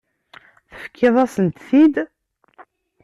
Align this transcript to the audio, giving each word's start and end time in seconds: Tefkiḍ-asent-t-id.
Tefkiḍ-asent-t-id. 0.71 1.95